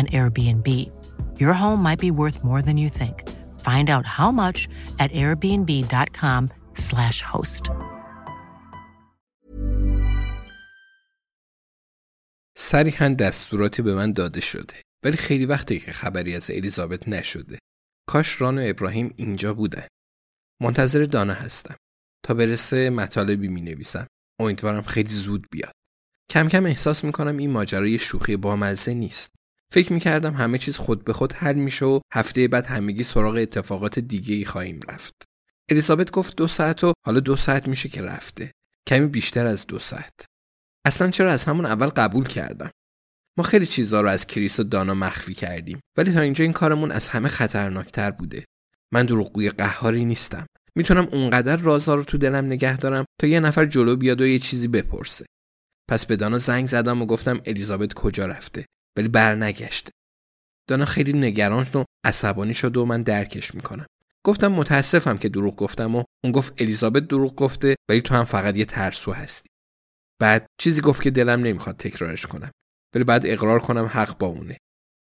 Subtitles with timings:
[0.00, 0.68] an Airbnb.
[1.42, 3.16] Your home might be worth more than you think.
[3.68, 4.58] Find out how much
[5.02, 7.70] at airbnb.com/slash host.
[12.58, 17.58] صریحا دستوراتی به من داده شده ولی خیلی وقتی که خبری از الیزابت نشده
[18.08, 19.86] کاش ران و ابراهیم اینجا بودن
[20.62, 21.76] منتظر دانا هستم
[22.24, 24.06] تا برسه مطالبی می نویسم
[24.40, 25.72] امیدوارم خیلی زود بیاد
[26.30, 29.35] کم کم احساس می‌کنم این ماجرای شوخی بامزه نیست.
[29.72, 33.98] فکر می‌کردم همه چیز خود به خود حل میشه و هفته بعد همگی سراغ اتفاقات
[33.98, 35.14] دیگه ای خواهیم رفت.
[35.70, 38.52] الیزابت گفت دو ساعت و حالا دو ساعت میشه که رفته.
[38.88, 40.12] کمی بیشتر از دو ساعت.
[40.86, 42.70] اصلا چرا از همون اول قبول کردم؟
[43.38, 46.92] ما خیلی چیزا رو از کریس و دانا مخفی کردیم ولی تا اینجا این کارمون
[46.92, 48.44] از همه خطرناکتر بوده.
[48.92, 50.46] من دروغگوی قهاری نیستم.
[50.74, 54.38] می‌تونم اونقدر رازا رو تو دلم نگه دارم تا یه نفر جلو بیاد و یه
[54.38, 55.26] چیزی بپرسه.
[55.90, 58.64] پس به دانا زنگ زدم و گفتم الیزابت کجا رفته
[58.96, 59.90] ولی برنگشته.
[60.68, 63.86] دانا خیلی نگران و عصبانی شد و من درکش می‌کنم.
[64.24, 68.56] گفتم متاسفم که دروغ گفتم و اون گفت الیزابت دروغ گفته ولی تو هم فقط
[68.56, 69.48] یه ترسو هستی.
[70.20, 72.50] بعد چیزی گفت که دلم نمی‌خواد تکرارش کنم.
[72.94, 74.58] ولی بعد اقرار کنم حق با اونه.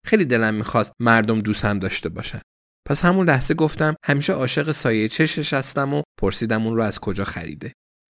[0.07, 2.41] خیلی دلم می‌خواد مردم دوستم داشته باشن.
[2.89, 7.25] پس همون لحظه گفتم همیشه عاشق سایه چشش هستم و پرسیدم اون رو از کجا
[7.25, 7.73] خریده.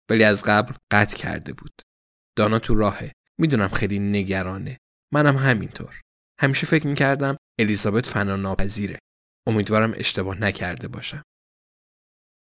[0.09, 1.81] ولی از قبل قطع کرده بود.
[2.38, 3.12] دانا تو راهه.
[3.38, 4.78] می‌دونم خیلی نگرانه.
[5.14, 6.02] منم همینطور.
[6.42, 9.00] همیشه فکر می‌کردم الیزابت فنا ناپذیره
[9.47, 11.24] امیدوارم اشتباه نکرده باشم.